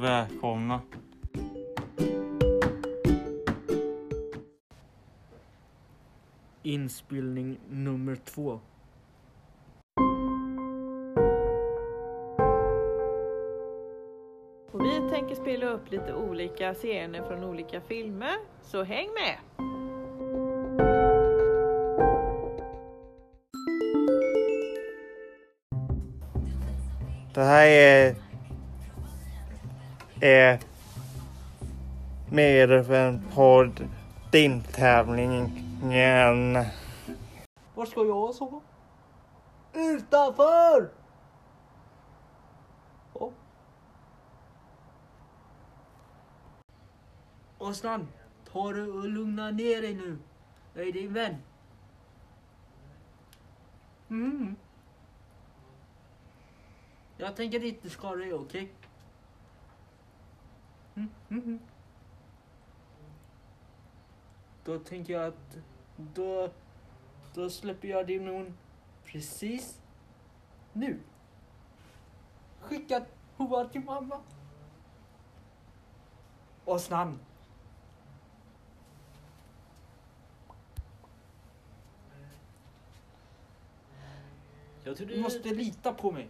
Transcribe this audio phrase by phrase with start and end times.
[0.00, 0.80] välkomna.
[6.62, 8.60] Inspelning nummer två.
[14.72, 19.36] Och vi tänker spela upp lite olika scener från olika filmer, så häng med!
[27.34, 28.14] Det här är,
[30.20, 30.60] är
[32.30, 33.88] mer för en podd
[34.32, 36.64] dimtävlingen.
[37.74, 38.60] Var ska jag sova?
[39.72, 40.90] Utanför!
[43.12, 43.32] Oh.
[47.58, 48.08] Åsnan,
[48.52, 50.18] ta det och lugna ner dig nu.
[50.74, 51.36] Jag är din vän.
[54.10, 54.56] Mm.
[57.16, 58.62] Jag tänker inte skada dig, okej?
[58.62, 58.89] Okay?
[61.00, 61.60] Mm, mm, mm.
[64.64, 65.56] Då tänker jag att
[65.96, 66.50] då,
[67.34, 68.58] då släpper jag din mun
[69.04, 69.80] precis
[70.72, 71.00] nu.
[72.60, 73.04] Skicka
[73.36, 74.20] Hoa till mamma.
[76.64, 77.18] Åsnan.
[84.84, 86.28] Jag tror Du måste lita på mig.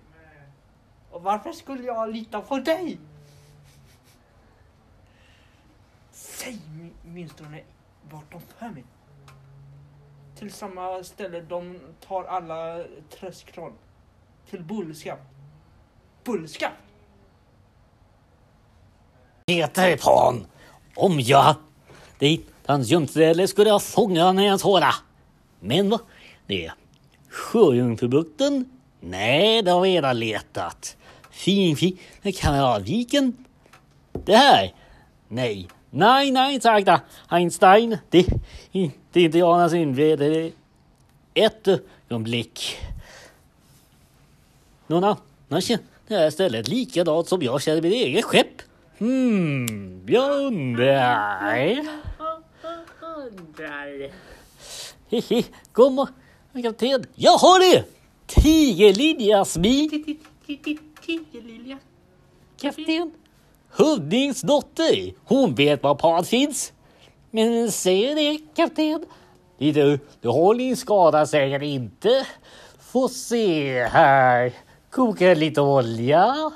[1.10, 3.00] Och varför skulle jag lita på dig?
[6.42, 6.58] Säg
[7.04, 7.60] åtminstone
[8.10, 8.84] vart de för mig.
[10.38, 12.84] Till samma ställe de tar alla
[13.18, 13.72] tröskron.
[14.50, 15.16] Till Bullska.
[16.24, 16.72] Bullska!
[19.46, 20.46] Peter Pan,
[20.96, 21.54] om jag
[22.18, 24.94] dit hans gömställe skulle jag fånga när jag håla.
[25.60, 26.00] Men vad?
[26.46, 26.74] Det är
[27.28, 28.78] Sjöjungfrubukten?
[29.00, 30.96] Nej, det har vi redan letat.
[31.30, 31.98] Fin, fin,
[32.84, 33.44] viken.
[34.12, 34.74] Det här?
[35.28, 36.98] Nej, nej, nej då.
[37.28, 38.18] Einstein, det,
[38.72, 39.70] är inte jag.
[39.70, 40.52] Det är
[41.34, 41.68] ett
[42.08, 42.78] ögonblick.
[44.86, 48.62] Någon annan känner det här stället likadant som jag känner mitt eget skepp.
[48.98, 51.78] Hmm, jag undrar.
[53.02, 54.10] Undrar.
[55.10, 56.08] Hehe, kom och
[56.62, 57.04] kapten.
[57.14, 57.84] Jag har det!
[58.26, 60.18] Tigerlilja smid.
[61.06, 61.78] Tigerlilja.
[62.60, 63.12] Kapten.
[63.70, 65.12] Huddings dotter.
[65.24, 66.72] Hon vet var paret finns.
[67.30, 69.04] Men säger det, kapten.
[69.58, 72.26] Du, du har din skada säkert inte.
[72.92, 74.52] Få se här.
[74.90, 76.50] Koka lite olja.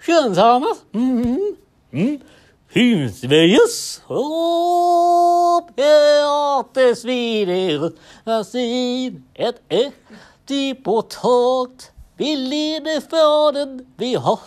[0.00, 0.78] Skönshammas.
[0.94, 1.56] Mm.
[1.92, 2.20] Mm.
[2.68, 4.02] Husvejes.
[4.06, 7.92] Och teatersvider.
[9.34, 9.92] Ett ätti
[10.46, 11.02] typ på.
[12.16, 14.40] Vi leder staden, Vi har,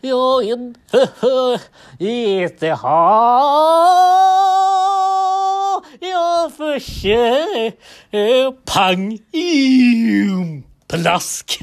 [0.00, 1.60] vi har en förhör.
[1.98, 3.40] Jätteha.
[6.00, 7.72] Jag försöker.
[8.64, 9.18] Pang.
[9.32, 10.64] Ium.
[10.88, 11.58] Plask.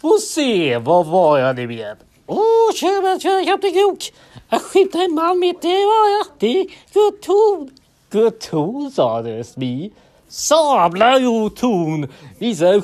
[0.00, 1.96] Får se, vad var jag nu igen?
[2.26, 4.12] Åh, oh, tjena, tjena, Kapten Krok!
[4.48, 6.26] Jag skymtar en man mitt, det var jag.
[6.38, 7.70] Det är Guttorn.
[8.10, 9.92] Guttorn, sa du, Smi.
[10.28, 12.08] Sablar god ton.
[12.38, 12.82] Visade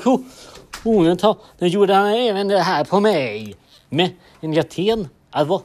[0.83, 1.37] hon ta.
[1.59, 3.55] Den gjorde han även det här på mig.
[3.89, 4.09] Men
[4.41, 5.61] en laten, alltså.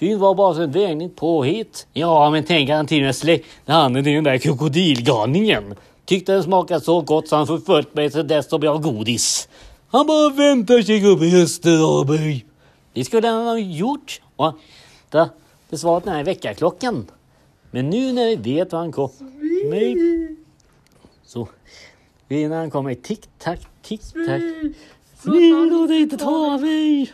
[0.00, 1.86] Fy var bara så vägning påhitt.
[1.92, 5.74] Ja, men tänk han till och med släckte handen i den där krokodilgalningen.
[6.04, 9.48] Tyckte den smakade så gott så han förföljt mig till dess som jag godis.
[9.88, 12.46] Han bara väntar sig upp i Österaböj.
[12.92, 14.20] Det skulle han ha gjort.
[14.36, 14.52] Och
[15.10, 15.28] det,
[15.70, 17.10] det svaret den här väckarklockan.
[17.70, 19.96] Men nu när vi vet vad han kommer.
[21.26, 21.48] Så.
[22.32, 24.42] Han kommer tick-tack, tick-tack.
[25.22, 27.12] Smil låt dig inte ta mig.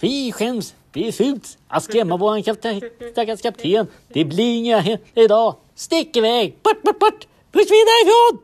[0.00, 0.74] Vi skäms.
[0.92, 2.80] Det är fult att skrämma våran kapten,
[3.12, 3.86] stackars kapten.
[4.08, 5.54] Det blir inga idag.
[5.74, 6.54] Stick iväg.
[6.62, 7.26] Bort, bort, bort.
[7.52, 8.38] Försvinn härifrån.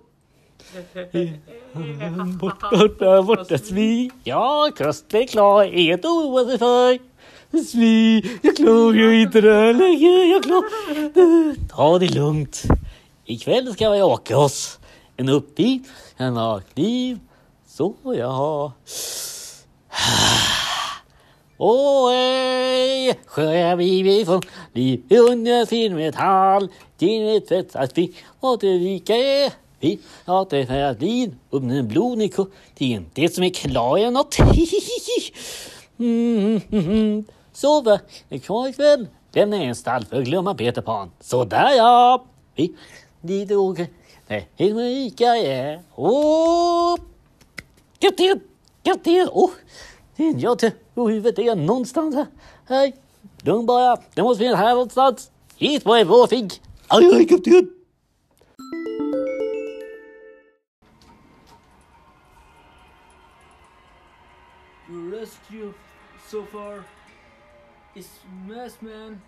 [2.41, 4.11] Bort, bort, bort, borta Svi.
[4.25, 5.65] Ja, kusten är klar.
[5.65, 6.99] Inget oroa sig för.
[7.65, 10.25] Svi, jag klarar ju inte det här längre.
[10.25, 11.69] Jag klarar...
[11.69, 12.63] Ta det lugnt.
[13.25, 14.79] Ikväll ska vi åka oss
[15.17, 16.39] en uppgift, en
[16.75, 17.19] liv.
[17.67, 18.73] Så jag...
[21.59, 26.69] Åh, ej, sjöviv från liv under sin metall.
[26.99, 28.15] Din vet tvättat att vi
[28.61, 28.67] det
[29.21, 33.07] är vi har träffat vin under blod nikotin.
[33.15, 34.39] Det som är klar är något.
[35.99, 37.25] mm, mm, mm.
[37.53, 39.07] Sova är kvar ikväll.
[39.33, 41.11] Lämna en stall för att glömma Peter Pan.
[41.21, 42.25] Sådär ja.
[42.55, 42.75] Vi
[43.21, 43.87] dit åker.
[44.29, 45.83] Nej, rika är.
[45.95, 46.97] Åh!
[47.99, 48.41] Kapten!
[48.83, 49.29] Kapten!
[49.33, 49.51] Åh!
[50.17, 50.59] Jag
[50.95, 52.27] Och huvudet är någonstans här.
[52.67, 52.93] här.
[53.43, 53.97] Lugn bara.
[54.15, 55.31] Det måste finnas här någonstans.
[55.57, 56.61] Hit på en vårfink.
[56.89, 57.71] Aj, aj, kapten.
[64.91, 65.75] Your rescue
[66.31, 66.85] so far
[67.95, 68.09] is
[68.49, 69.21] mess, man.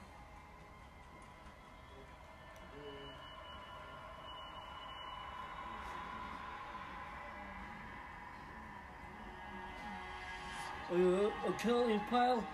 [10.89, 12.45] A you oh, kill in pile.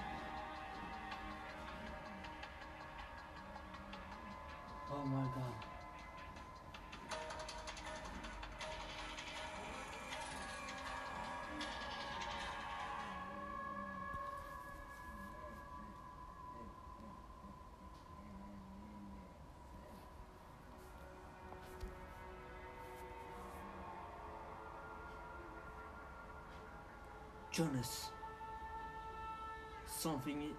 [4.91, 5.53] Oh my god.
[27.51, 28.09] Jonas.
[30.03, 30.51] Something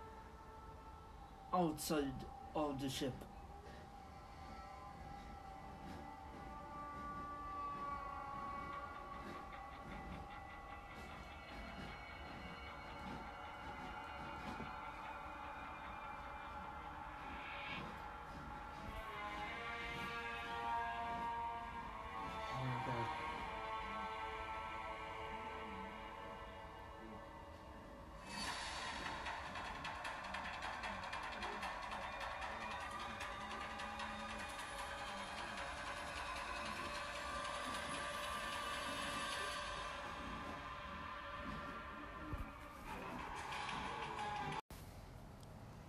[1.53, 2.13] outside
[2.55, 3.11] of the ship.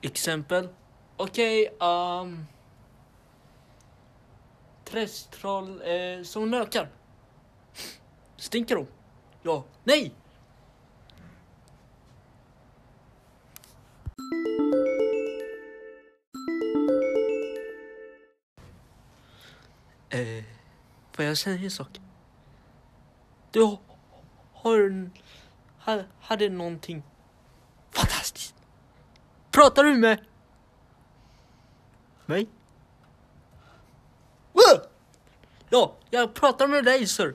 [0.04, 0.68] Exempel.
[1.16, 2.46] Okej, ehm, um,
[4.84, 6.88] Trästroll eh, som nökar.
[8.36, 8.86] Stinker de?
[9.42, 9.64] Ja.
[9.84, 10.12] Nej!
[20.10, 20.44] Eh,
[21.12, 22.00] får jag säga en sak?
[23.50, 23.78] Du har,
[24.52, 27.02] har hade någonting.
[29.54, 30.20] Pratar du med
[32.26, 32.48] mig?
[35.70, 37.34] Ja, jag pratar med dig sir.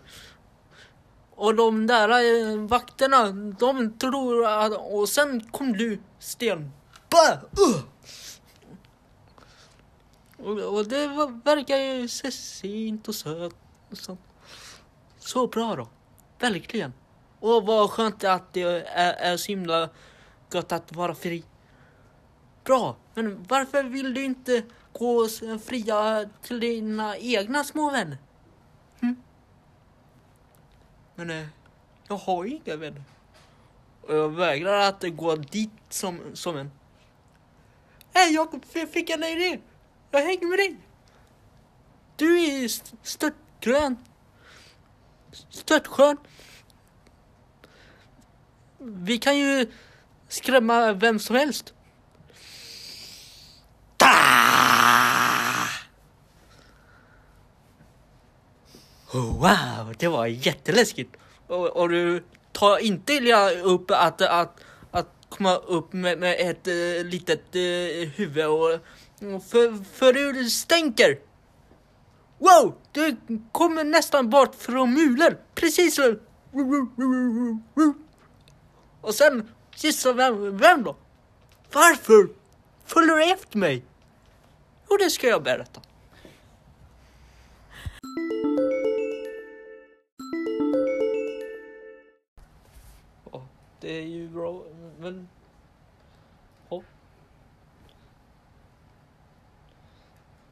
[1.35, 4.71] Och de där eh, vakterna, de tror att...
[4.71, 6.71] Och sen kom du, Sten.
[7.09, 7.37] Bah!
[7.59, 7.81] Uh!
[10.37, 12.27] Och, och det var, verkar ju så
[13.07, 13.55] och sött
[13.91, 14.21] och sånt.
[15.19, 15.87] Så bra då.
[16.39, 16.93] Verkligen.
[17.39, 19.89] Och vad skönt att det är, är så himla
[20.49, 21.43] gott att vara fri.
[22.63, 24.63] Bra, men varför vill du inte
[24.93, 25.27] gå
[25.65, 28.17] fria till dina egna små vänner?
[29.01, 29.15] Hm?
[31.15, 31.47] Men eh,
[32.07, 33.03] jag har ju inga vänner.
[34.01, 36.71] Och jag vägrar att gå dit som, som en.
[38.13, 39.59] Hej Jakob, fick en idé.
[40.11, 40.77] Jag hänger med dig.
[42.15, 43.97] Du är st- störtgrön.
[45.49, 46.17] Störtskön.
[48.77, 49.71] Vi kan ju
[50.27, 51.73] skrämma vem som helst.
[54.03, 54.78] Oh,
[59.13, 61.15] wow, det var jätteläskigt.
[61.47, 64.59] Och, och du tar inte illa upp att, att,
[64.91, 68.79] att komma upp med, med ett eh, litet eh, huvud och,
[69.49, 71.19] för, för du stänker.
[72.37, 73.17] Wow, du
[73.51, 75.35] kommer nästan bort från mulen.
[75.55, 76.15] Precis så.
[79.01, 80.95] Och sen, gissa vem, vem då?
[81.73, 82.29] Varför
[82.85, 83.85] följer du efter mig?
[84.89, 85.81] Och det ska jag berätta.
[93.31, 93.47] Ja,
[93.79, 94.63] det är ju bra,
[94.99, 95.29] men...
[96.69, 96.83] Ja.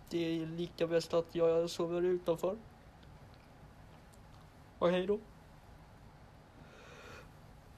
[0.10, 2.58] Det är lika bäst att jag sover utanför.
[4.80, 5.20] Och hej då.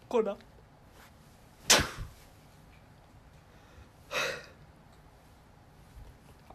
[0.07, 0.58] Godnatt.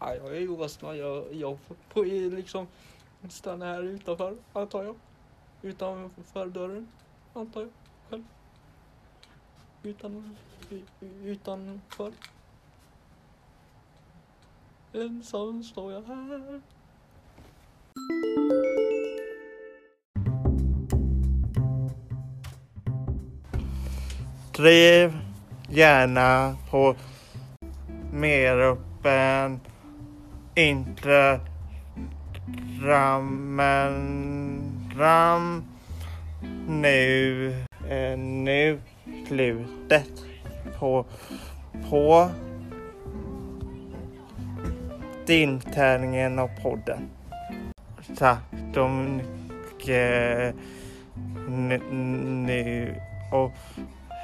[0.05, 0.97] Nej, jag är ovarsam.
[0.97, 1.57] Jag, jag
[1.89, 2.67] får liksom
[3.29, 4.95] stanna här utanför, antar jag.
[5.61, 6.87] Utanför dörren,
[7.33, 7.69] antar jag.
[8.09, 8.23] Själv.
[9.83, 10.37] Utan,
[11.23, 12.11] utanför.
[14.93, 16.61] Ensam står jag här.
[24.53, 25.17] Driv
[25.69, 26.95] gärna på
[30.55, 31.39] inte
[34.95, 35.63] öppen
[36.67, 37.49] nu,
[37.89, 38.79] eh, nu
[39.27, 40.25] slutet.
[40.79, 41.05] på,
[41.89, 42.29] på
[45.25, 47.09] deltävlingen och podden.
[48.17, 48.41] Tack
[48.73, 50.55] så mycket
[51.49, 52.95] eh, nu
[53.31, 53.51] och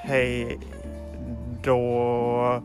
[0.04, 0.60] hej
[1.64, 2.62] då.